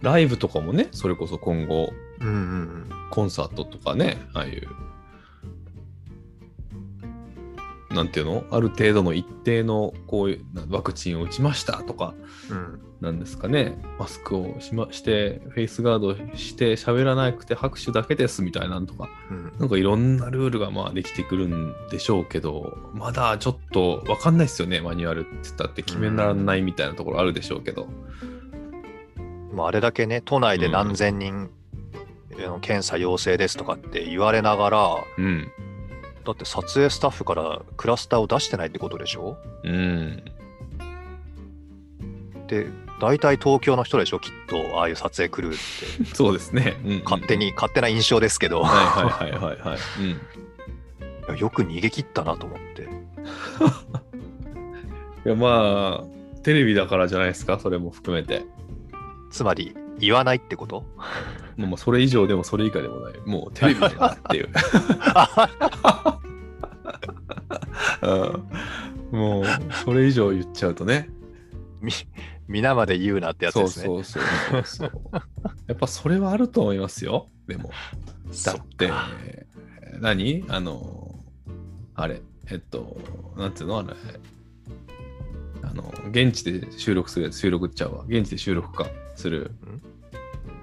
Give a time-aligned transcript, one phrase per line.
[0.00, 2.90] ライブとかもね、それこそ今後、うんうんうん。
[3.10, 4.68] コンサートとかね、ああいう、
[7.94, 8.44] なんていうの？
[8.50, 12.14] ある程度の一定のこういうなワクチンを打ちましたとか、
[12.50, 27.88] うん、なんですかね、マスクをし,、ま、して、フェイスガードして、喋らなくて拍手だけですみたいなのとか、うんなんかいろんなルールがまあできてくるんでしょうけど、まだちょっとわかんないですよね、マニュアルって言ったって決められないみたいなところあるでしょうけど。
[29.58, 31.50] まあ、あれだけね、都内で何千人、
[32.60, 35.50] 検査陽性ですとかって言われながら、うん。
[36.24, 39.36] だって撮影スタッフからクラスターを出してないってことでしょ？
[39.64, 40.22] うん。
[42.46, 42.68] で、
[43.00, 45.56] 大体東京の人でしょ、きっと、ああいう撮影クルーっ
[46.06, 46.10] て。
[46.14, 46.76] そうですね。
[46.84, 47.36] うんうん勝手。
[47.36, 48.74] に、勝手な印象ですけど、はい
[49.10, 49.78] はいはいはいはい。
[51.30, 51.36] うん。
[51.36, 52.82] よく逃げ切ったなと思って。
[55.26, 56.06] いやまあ、
[56.44, 58.44] テレビだからじゃないですか、それも含めて。
[59.30, 60.84] つまり、言わないってこと？
[61.56, 63.14] もうそれ以上でもそれ以下でもない。
[63.26, 64.48] もうテレビだなっていう。
[69.12, 69.44] うん、もう、
[69.84, 71.10] それ以上言っちゃうとね。
[71.80, 71.92] み
[72.46, 73.86] 皆まで言うなってやつですね。
[73.86, 74.92] そうそうそうそう。
[75.66, 77.26] やっぱそれはあると思いますよ。
[77.46, 77.70] でも。
[78.44, 78.90] だって
[80.00, 80.44] 何？
[80.48, 81.18] あの、
[81.94, 83.00] あれ、えっと、
[83.36, 83.80] なんていうの？
[83.80, 83.88] あれ。
[85.70, 88.04] あの、現地で収録するやつ、収録っちゃうわ。
[88.08, 89.52] 現地で収録かする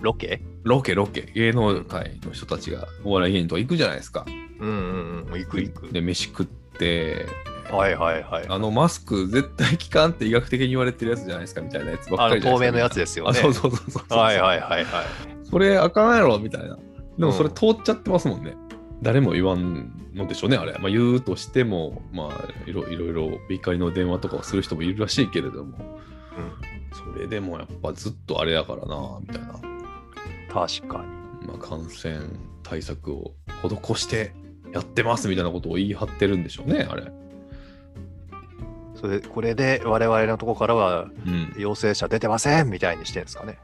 [0.00, 0.42] ロケ？
[0.62, 4.24] ロケロケ芸能界の人たちがお笑い芸人とか行くじゃないですか。
[4.58, 5.38] うんうんうん。
[5.38, 5.92] 行く行く。
[5.92, 7.26] で飯食って
[7.70, 8.46] はいはいはい。
[8.48, 12.56] あのマスク絶対効かんって医学的に言われてるやつじゃないですかみたいなやつばっかりじゃな。
[12.56, 13.30] 透明のやつですよね。
[13.30, 14.18] あそうそうそうそうそう。
[14.18, 15.04] はいはいはいはい。
[15.44, 16.78] それあかんやろみたいな。
[17.18, 18.56] でもそれうん通っちゃってますもんね。
[19.02, 20.72] 誰も言わんのでしょうね、あれ。
[20.74, 25.98] まあ、言うとしても、まあいろ、いろいろ怒りの電話とかをする人もいるらしいけれども、
[26.92, 29.52] それでもやっぱずっとあれだからな、みたいな。
[30.52, 31.02] 確か
[31.40, 31.46] に。
[31.46, 32.20] まあ、感染
[32.62, 34.32] 対策を施して
[34.72, 37.10] やってますみたいなことを言い張ってるんでしょうね、あれ。
[38.96, 41.54] それこれで我々のとこからはうん。
[41.56, 43.58] 陽性者出てませんみたいにしてるんですかね。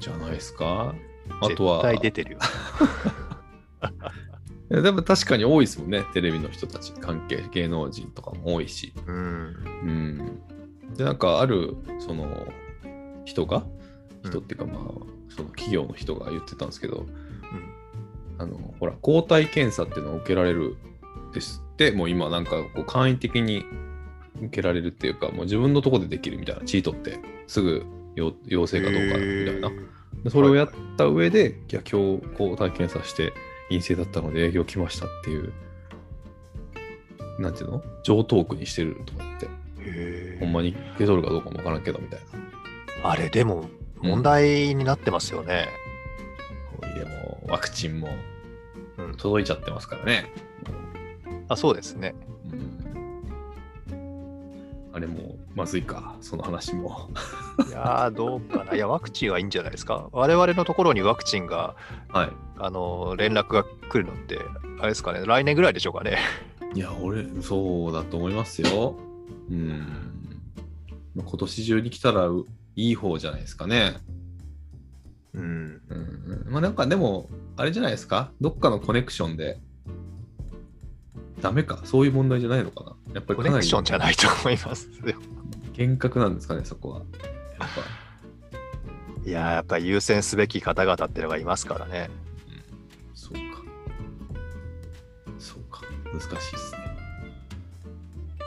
[0.00, 0.94] じゃないですか？
[1.40, 2.38] あとは、絶対出てるよ。
[4.70, 8.92] でも確かに多いですもんね、テレビの人たち、関係、芸能人とかも多いし。
[9.06, 9.14] うん。
[9.14, 10.40] うん。
[10.96, 12.46] で、なんかある、その、
[13.24, 13.64] 人が、
[14.24, 14.84] 人っていうかまあ、
[15.28, 17.06] その企業の人が言ってたんですけど、
[18.38, 20.76] あの、ほら、抗体検査っていうのを受けられる
[21.32, 23.64] ですって、もう今なんかこう簡易的に
[24.36, 29.70] 受けられるっていうか、もう自分のとこでできるみたいな、チートって、すぐ陽陽性かどうかみたいな。
[30.24, 33.32] でそれをやった上で、いや、今日抗体検査して
[33.70, 35.52] 陰性だったので営業来ましたっていう、
[37.38, 37.82] なんていうの？
[38.02, 39.48] 上トークにしてるとかって、
[40.38, 42.20] ほんまに受け取るかどうかもわからんけどみたい
[43.02, 43.10] な。
[43.10, 43.70] あれでも
[44.02, 45.68] 問題になってますよね。
[46.78, 48.08] こうでも、ワクチンも
[48.98, 50.32] うん届いちゃってますからね。
[51.48, 52.14] あそうですね。
[52.52, 52.80] うん
[54.92, 57.08] あれもまずいか、その話も。
[57.68, 58.74] いやーどうかな。
[58.74, 60.08] いやワクチンはいいんじゃないですか。
[60.10, 61.76] 我々のところにワクチンが
[62.08, 62.30] はい。
[62.60, 64.38] あの連絡が来るのって
[64.78, 65.22] あれですかね。
[65.24, 66.18] 来年ぐらいでしょうかね。
[66.74, 68.96] いや、俺、そうだと思いますよ。
[69.50, 69.78] うん。
[71.14, 73.96] まあ今年中に来たらういい方じゃないですかね。
[75.34, 75.80] うん。
[75.88, 76.46] うん。
[76.48, 78.32] まあなんかでも、あれじゃないですか。
[78.40, 79.58] どっかのコネクションで。
[81.40, 81.80] ダメか。
[81.84, 82.96] そういう問題じゃないのかな。
[83.14, 85.14] やっぱりコネクションじゃないと思いますよ。
[85.72, 86.98] 厳格なんですかね、そこは。
[86.98, 87.06] やっ
[87.58, 87.66] ぱ。
[89.28, 92.10] いやーやっぱり優先すべき方々っていうのがいますからね。
[96.12, 96.78] 難しいですね。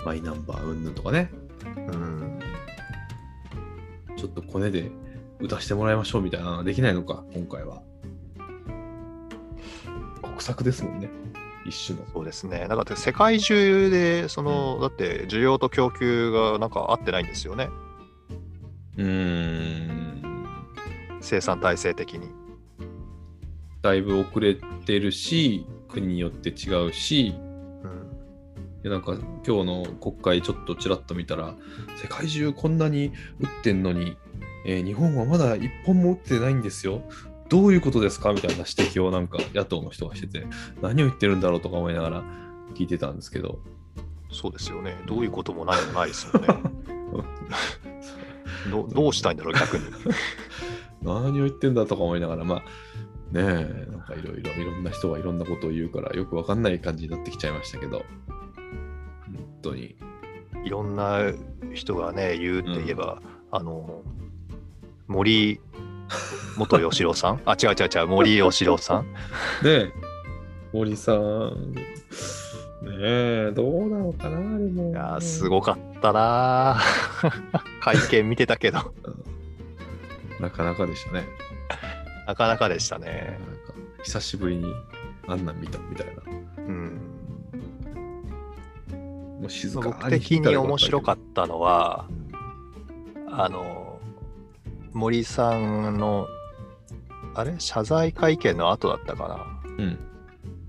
[0.05, 1.31] マイナンバーうんぬんとかね。
[1.65, 2.39] うん。
[4.17, 4.91] ちょっとコネで
[5.39, 7.81] 打たしてもらいましょうみたいなのはできないのか、今回は。
[10.21, 11.09] 国策ですもんね。
[11.65, 12.05] 一種の。
[12.13, 12.67] そうですね。
[12.69, 17.69] だから世界中で、その、だって需要と供給がなんか合ってないんですよね。
[18.97, 20.23] うーん。
[21.21, 22.29] 生産体制的に。
[23.81, 24.55] だいぶ遅れ
[24.85, 27.52] てるし、国によって違うし、うん。
[28.83, 29.13] でなんか
[29.47, 31.55] 今日の国会ちょっとちらっと見たら、
[32.01, 34.17] 世界中こんなに打ってんのに、
[34.65, 37.01] えー日本はまだ一本も打ってないんですよ。
[37.49, 38.33] どういうことですか？
[38.33, 40.45] みたいな指摘をなんか野党の人がしてて、
[40.81, 42.23] 何を言ってるんだろうとか思いながら
[42.75, 43.59] 聞いてたんですけど、
[44.31, 44.95] そうですよね。
[45.05, 46.47] どういうこともないもないですよね。
[48.71, 49.83] どどうしたいんだろう、逆に。
[51.03, 52.59] 何を言ってんだとか思いながら、まあ
[53.31, 58.42] ねえ、なんかいろいろいろんな人がいろんなことを言うからよくわかんない感じになってきちゃいましたけど、本
[59.63, 59.95] 当に。
[60.65, 61.19] いろんな
[61.73, 63.21] 人がね、言うって言えば、
[63.51, 64.01] あの、
[65.07, 65.59] 森
[66.57, 67.41] 元吉郎さん？
[67.45, 69.05] あ、違う違う違う、森吉郎さん？
[69.63, 69.91] ね
[70.71, 71.73] 森さん。
[71.73, 71.79] ね
[72.99, 74.89] え、どうなのかな、でも。
[74.91, 78.93] いやー、すごかったなー 会見見てたけど、
[80.39, 81.25] なかなかでしたね。
[82.27, 83.39] なかなかでしたね。
[84.03, 84.65] 久しぶりに
[85.27, 86.23] あんなん見たみたいな。
[86.57, 87.02] うん。
[89.43, 92.07] もう静か僕的に面白かっったのは、
[93.29, 93.99] あの、
[94.93, 96.27] 森さんの、
[97.35, 99.35] あれ謝罪会見の後だったかな。
[99.35, 99.83] た。
[99.83, 99.99] うん。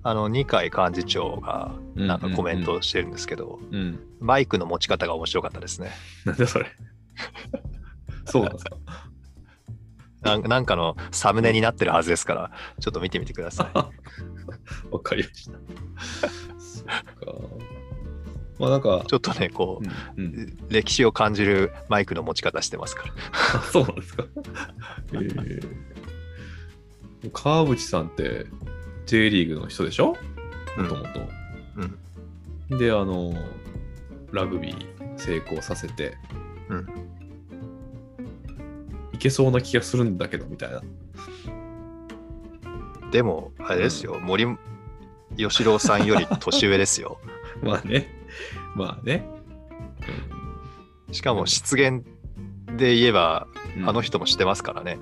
[0.03, 4.01] あの、二階幹事長がなんかコメントをしてるんですけど、うん。
[4.19, 5.93] マイクの持ち方が面白かったですね。
[6.25, 6.67] なんだそれ？
[8.27, 8.77] そうなんですか？
[10.23, 12.51] なんなんかのサムネになってるはずですから、
[12.81, 13.79] ちょっと見てみてください。
[14.91, 15.59] わかりました。
[18.59, 19.81] まあなんか、ちょっとね、こ
[20.17, 20.35] うんうん、
[20.69, 23.15] う、歴史を感じるマイクの持ち方してますから。
[23.57, 24.25] あ そうなんですか？
[25.15, 25.69] えー、
[27.33, 28.47] 川淵さんって
[29.07, 30.17] J リーグの人でしょ？
[30.77, 31.09] もともと。
[32.71, 32.79] うん。
[32.79, 33.35] で、あの、
[34.33, 36.17] ラグビー成功させて、
[36.69, 36.87] うん。
[39.13, 40.83] いけそうな気がするんだけど、みたいな。
[43.11, 44.47] でも、あれですよ、森
[45.37, 47.19] 喜朗さんより年上ですよ。
[47.63, 48.24] まあね。
[48.75, 49.27] まあね。
[51.13, 52.05] しかも失言
[52.77, 53.47] で言えば、
[53.77, 54.99] うんあの人もしてますからね。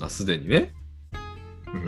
[0.00, 0.72] あ、すでにね。
[1.72, 1.82] ううん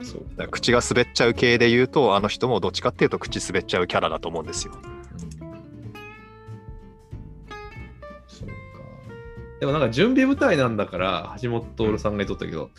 [0.00, 0.04] ん。
[0.04, 4.74] そうだから口が滑っちゃう系で言うと、あの人もどっちかっていうと口滑っちゃうキャラだと思うんですよ。
[8.28, 8.54] そうか。
[9.60, 12.70] でもなんか準備舞台なんだから、橋本徹さんが言っとったけど、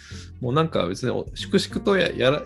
[0.41, 2.43] もうなんか別にお粛々とややらや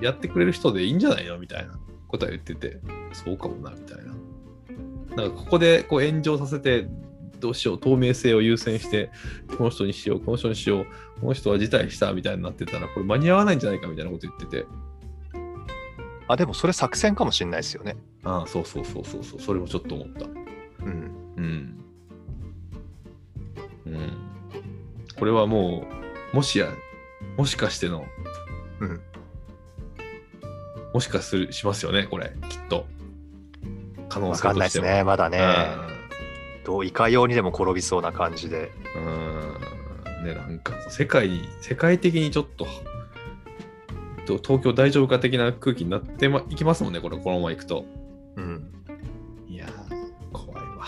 [0.00, 1.38] やってくれる人でいいんじゃないの？
[1.38, 1.78] みたいな
[2.08, 2.80] ことは言ってて、
[3.12, 4.14] そうかもな、みたいな。
[5.16, 6.88] なんかここでこう炎上させて、
[7.40, 9.10] どうしよう、透明性を優先して、
[9.56, 10.86] この人にしよう、この人にしよう、
[11.20, 14.66] この人は辞退したみたいになってたら、これ間に合わないんじゃないかみたいなこと言ってて、
[16.28, 17.96] あ、でもそれ作戦かもしれないですよね。
[18.22, 20.26] ああ、そうそうそうそうそう、それもちょっと思った。
[20.26, 21.34] うん。
[21.36, 21.84] うん。
[23.86, 24.12] うん。
[25.18, 25.86] これはも
[26.32, 26.68] う、もしや、
[27.38, 28.17] もしかしての、うん。
[30.98, 32.84] もしかするしますよね、これ、きっと。
[34.08, 35.38] 可能わ性かんないですね、まだね。
[36.64, 38.72] どういかようにでも転びそうな感じで。
[38.96, 39.04] うん。
[39.04, 40.24] うん。
[40.24, 42.66] ね、なんか、世界に、世界的にちょっと、
[44.26, 47.84] と東京大丈夫か的な空気になってまいきますもんね、これ、このまま行くと。
[48.34, 48.68] うん。
[49.48, 50.86] いやー、怖いわ。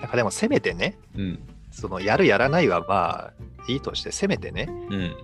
[0.00, 1.38] なんかでもせめてね、うん。
[1.70, 3.32] そのやるやらないはまあ
[3.68, 5.16] いいとして、せめてね、うん。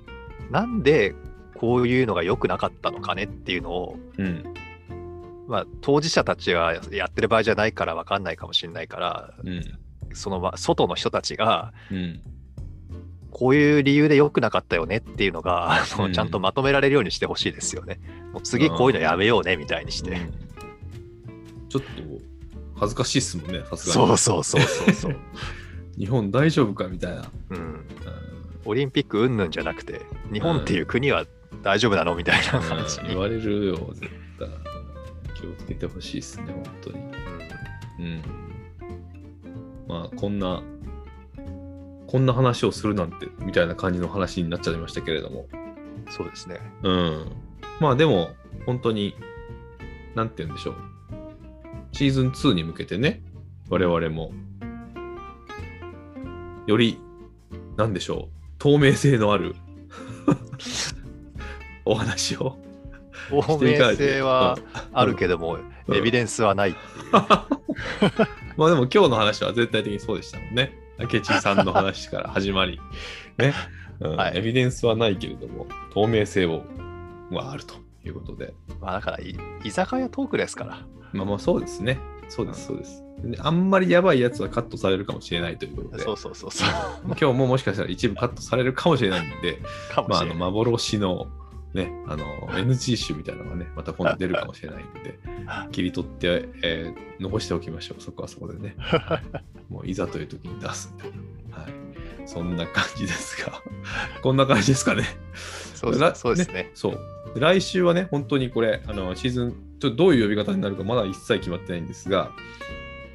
[0.50, 1.14] なんで
[1.60, 4.54] こういうのが良くなかったのかねっていうのを、うん。
[5.46, 9.78] まあ当事者たちはやってる場合じゃないから分かんないかもしれないから、うん。
[10.14, 12.22] そのま外の人たちが、うん。
[13.30, 18.00] こういう理由で良くなかったよねっていうのが、うんちゃんとまとめられるようにしてほしいですよね。
[18.32, 20.12] もう次こういうのやめようねみたいにして。
[20.12, 20.50] うん
[21.68, 21.88] ちょっと
[22.74, 24.16] 恥ずかしいっすもんね、さすがに。
[24.16, 25.16] そうそうそうそう。
[25.96, 27.30] 日本大丈夫かみたいな。
[27.50, 27.86] うん、うん
[28.64, 30.02] オリンピック云々じゃなくて、
[30.32, 31.26] 日本っていう国は
[31.62, 32.14] 大丈夫なの？
[32.14, 33.08] みたいな感じに。
[33.08, 34.48] 言われるよ、絶対。
[35.34, 36.98] 気をつけてほしいっすね、本当に。
[37.98, 38.22] うん。
[39.88, 40.62] まあ、こんな、
[42.06, 45.46] こんな話をするなんて、みたいな感じの話になっちゃいましたけれども。
[45.52, 45.60] うん
[46.10, 46.58] そうですね。
[46.82, 47.32] うん。
[47.78, 48.30] まあでも、
[48.66, 49.14] 本当に、
[50.16, 50.74] なんて言うんでしょう。
[51.92, 53.22] シーズン2に向けてね、
[53.68, 54.32] 我々も、
[56.66, 56.98] より、
[57.76, 59.54] なんでしょう、透明性のある
[61.90, 62.56] お話を
[63.28, 64.56] 透明性は
[64.92, 67.10] あるけども、うんエビデンスはないっていう。
[68.56, 70.72] まあでも今日の話は絶対的にそうでしたもんね。
[71.00, 72.78] 明智さんの話から始まり、
[73.38, 73.52] ね、
[73.98, 76.62] うんはいエビデンスはないけれども、透明性を
[77.32, 78.54] はあるということで。
[78.80, 80.78] まあだからい、居酒屋トークですから。
[81.12, 81.98] まあまあそうですね。
[82.28, 83.02] そうです、そうです。
[83.24, 86.68] であんまりやばいやつはカットされるかもしれないということで、そうそうそうそう。
[87.06, 89.60] 今日ももしかしたら一部カットされるかもしれないんで、
[90.08, 90.34] まあ、あの。
[90.36, 91.26] 幻の、
[91.74, 95.18] ね、あの NG 集みたいなのがね、また今度出るかもしれないんで、
[95.70, 98.02] 切り取って、えー残しておきましょう。
[98.02, 98.74] そこはそこでね。
[99.68, 101.10] もういざという時に出すみたい
[101.50, 101.58] な。
[101.58, 101.72] はい。
[102.26, 103.62] そんな感じですが、
[104.22, 105.04] こんな感じですかね。
[105.74, 106.70] そうらですそうですね。
[106.74, 107.34] そう。
[107.34, 112.32] で来週はね、本当にこれ、あのシーズン、ちょっとどういう呼び方になるかまだ一切決まってないんですが、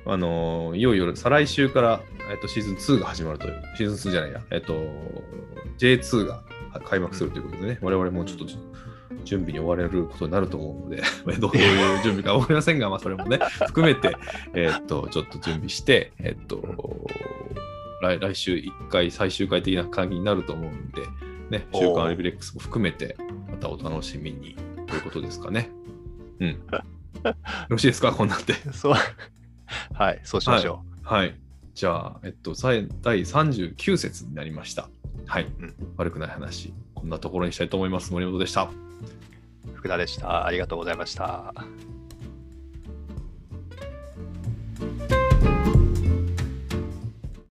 [0.05, 2.01] あのいよいよ再来週から、
[2.31, 4.73] えっと、シーズン2が始まるという、シーズン2じゃないや、えっと、
[5.77, 6.43] J2 が
[6.85, 8.45] 開幕するということでね、我々もちょっと
[9.23, 11.03] 準備に追われることになると思うので、
[11.39, 14.15] どういう準備かわかりませんが、まあ、それもね、含めて、
[14.53, 17.07] えっと、ちょっと準備して、えっと、
[18.01, 21.01] 来来週1回最終回的な感じになると思うんで、
[21.49, 23.15] ね、週刊アルビレックスも含めて、
[23.49, 24.55] またお楽しみに
[24.87, 25.69] ということですかね。
[26.39, 26.49] うん。
[26.49, 26.57] よ
[27.69, 28.11] ろしいですか？
[28.11, 28.53] こんなんで。
[28.73, 28.95] そう。
[29.93, 31.35] はい、そうしましょはい。
[31.75, 34.89] じゃあ、えっと、第39節になりました。
[35.27, 35.43] はい。
[35.43, 36.73] ん悪くない話。
[36.95, 38.13] こんなところにしたいと思います。
[38.13, 38.63] 森本でした。
[38.63, 38.69] う。
[39.73, 40.45] 福田でした。
[40.45, 41.53] ありがとうございました。